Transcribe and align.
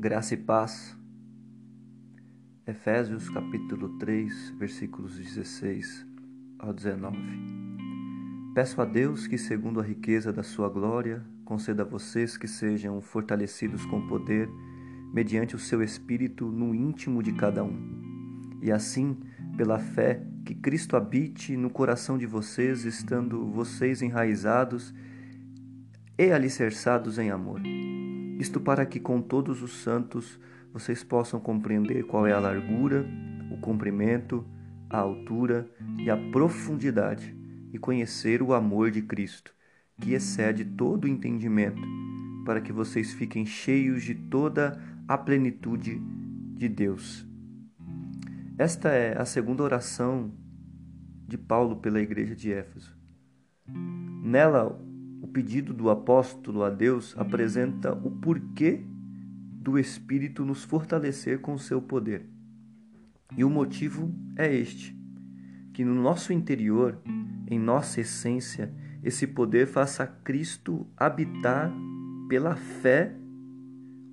Graça 0.00 0.32
e 0.32 0.36
paz. 0.38 0.96
Efésios 2.66 3.28
capítulo 3.28 3.98
3, 3.98 4.54
versículos 4.58 5.18
16 5.18 6.06
ao 6.58 6.72
19. 6.72 7.18
Peço 8.54 8.80
a 8.80 8.86
Deus 8.86 9.26
que, 9.26 9.36
segundo 9.36 9.78
a 9.78 9.82
riqueza 9.82 10.32
da 10.32 10.42
sua 10.42 10.70
glória, 10.70 11.22
conceda 11.44 11.82
a 11.82 11.86
vocês 11.86 12.38
que 12.38 12.48
sejam 12.48 12.98
fortalecidos 13.02 13.84
com 13.84 14.06
poder 14.06 14.48
mediante 15.12 15.54
o 15.54 15.58
seu 15.58 15.82
espírito 15.82 16.46
no 16.46 16.74
íntimo 16.74 17.22
de 17.22 17.34
cada 17.34 17.62
um. 17.62 18.58
E 18.62 18.72
assim, 18.72 19.18
pela 19.54 19.78
fé, 19.78 20.22
que 20.46 20.54
Cristo 20.54 20.96
habite 20.96 21.58
no 21.58 21.68
coração 21.68 22.16
de 22.16 22.24
vocês, 22.24 22.86
estando 22.86 23.50
vocês 23.50 24.00
enraizados 24.00 24.94
e 26.16 26.32
alicerçados 26.32 27.18
em 27.18 27.30
amor 27.30 27.60
isto 28.40 28.58
para 28.58 28.86
que 28.86 28.98
com 28.98 29.20
todos 29.20 29.62
os 29.62 29.82
santos 29.82 30.40
vocês 30.72 31.04
possam 31.04 31.38
compreender 31.38 32.04
qual 32.04 32.26
é 32.26 32.32
a 32.32 32.40
largura, 32.40 33.06
o 33.50 33.58
comprimento, 33.58 34.46
a 34.88 34.98
altura 34.98 35.70
e 35.98 36.08
a 36.08 36.16
profundidade, 36.16 37.36
e 37.72 37.78
conhecer 37.78 38.42
o 38.42 38.54
amor 38.54 38.90
de 38.90 39.02
Cristo, 39.02 39.54
que 40.00 40.14
excede 40.14 40.64
todo 40.64 41.04
o 41.04 41.08
entendimento, 41.08 41.82
para 42.44 42.60
que 42.60 42.72
vocês 42.72 43.12
fiquem 43.12 43.44
cheios 43.44 44.02
de 44.02 44.14
toda 44.14 44.80
a 45.06 45.18
plenitude 45.18 46.00
de 46.56 46.68
Deus. 46.68 47.26
Esta 48.56 48.88
é 48.88 49.20
a 49.20 49.24
segunda 49.24 49.62
oração 49.62 50.32
de 51.28 51.36
Paulo 51.36 51.76
pela 51.76 52.00
igreja 52.00 52.34
de 52.34 52.52
Éfeso. 52.52 52.96
Nela, 54.22 54.80
pedido 55.30 55.72
do 55.72 55.90
apóstolo 55.90 56.62
a 56.62 56.70
Deus 56.70 57.14
apresenta 57.16 57.92
o 57.92 58.10
porquê 58.10 58.84
do 59.60 59.78
Espírito 59.78 60.44
nos 60.44 60.64
fortalecer 60.64 61.40
com 61.40 61.56
seu 61.58 61.80
poder. 61.80 62.26
E 63.36 63.44
o 63.44 63.50
motivo 63.50 64.12
é 64.36 64.52
este: 64.54 64.96
que 65.72 65.84
no 65.84 65.94
nosso 65.94 66.32
interior, 66.32 67.00
em 67.48 67.58
nossa 67.58 68.00
essência, 68.00 68.72
esse 69.02 69.26
poder 69.26 69.66
faça 69.66 70.06
Cristo 70.06 70.86
habitar 70.96 71.72
pela 72.28 72.56
fé 72.56 73.14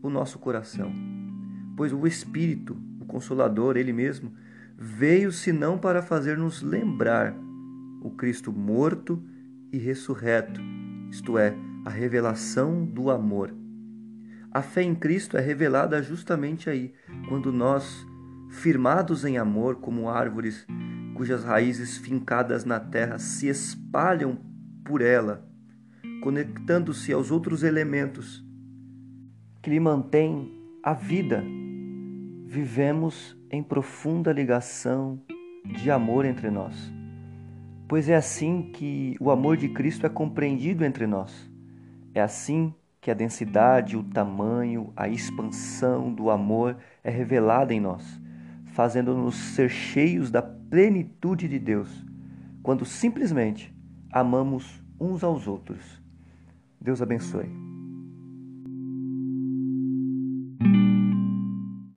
o 0.02 0.10
nosso 0.10 0.40
coração. 0.40 0.92
Pois 1.76 1.92
o 1.94 2.08
Espírito, 2.08 2.78
o 3.00 3.06
Consolador, 3.06 3.78
Ele 3.78 3.94
mesmo, 3.94 4.34
veio 4.78 5.32
senão 5.32 5.78
para 5.78 6.02
fazer-nos 6.02 6.62
lembrar 6.62 7.36
o 8.02 8.12
Cristo 8.12 8.52
morto 8.52 9.22
e 9.72 9.78
ressurreto 9.78 10.77
isto 11.10 11.38
é, 11.38 11.56
a 11.86 11.90
revelação 11.90 12.86
do 12.86 13.10
amor. 13.10 13.54
A 14.52 14.62
fé 14.62 14.82
em 14.82 14.96
Cristo 14.96 15.38
é 15.38 15.42
revelada 15.42 16.02
justamente 16.02 16.70
aí, 16.70 16.94
quando 17.30 17.52
nós, 17.52 18.06
firmados 18.50 19.24
em 19.24 19.38
amor, 19.38 19.76
como 19.78 20.10
árvores 20.10 20.66
cujas 21.14 21.44
raízes 21.44 21.98
fincadas 21.98 22.64
na 22.64 22.80
terra 22.80 23.18
se 23.18 23.48
espalham 23.48 24.38
por 24.86 25.02
ela, 25.02 25.48
conectando-se 26.22 27.12
aos 27.12 27.32
outros 27.32 27.64
elementos 27.64 28.46
que 29.62 29.70
lhe 29.70 29.80
mantêm 29.80 30.52
a 30.84 30.94
vida, 30.94 31.44
vivemos 32.46 33.38
em 33.50 33.64
profunda 33.64 34.32
ligação 34.32 35.22
de 35.66 35.92
amor 35.92 36.26
entre 36.26 36.50
nós 36.50 36.97
pois 37.88 38.10
é 38.10 38.16
assim 38.16 38.64
que 38.74 39.16
o 39.20 39.32
amor 39.32 39.58
de 39.58 39.70
Cristo 39.70 40.06
é 40.06 40.10
compreendido 40.10 40.84
entre 40.84 41.08
nós. 41.08 41.50
É 42.14 42.22
assim 42.22 42.74
que 43.00 43.10
a 43.10 43.14
densidade, 43.14 43.96
o 43.96 44.04
tamanho, 44.04 44.92
a 44.96 45.08
expansão 45.08 46.12
do 46.12 46.30
amor 46.30 46.78
é 47.04 47.10
revelada 47.10 47.74
em 47.74 47.80
nós, 47.80 48.04
fazendo-nos 48.74 49.36
ser 49.36 49.70
cheios 49.70 50.30
da 50.30 50.42
plenitude 50.42 51.48
de 51.48 51.60
Deus, 51.60 52.06
quando 52.62 52.84
simplesmente 52.84 53.74
amamos 54.12 54.84
uns 55.00 55.24
aos 55.24 55.48
outros. 55.48 56.02
Deus 56.82 57.02
abençoe. 57.02 57.67